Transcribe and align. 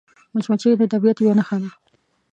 مچمچۍ 0.33 0.73
د 0.79 0.83
طبیعت 0.93 1.17
یوه 1.19 1.33
نښه 1.39 1.57
ده 1.61 1.69